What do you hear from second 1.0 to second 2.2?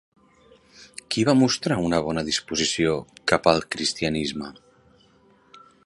Qui va mostrar una